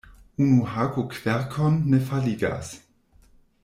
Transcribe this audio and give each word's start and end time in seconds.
Unu 0.45 0.63
hako 0.71 1.03
kverkon 1.13 1.79
ne 1.93 2.03
faligas. 2.09 2.77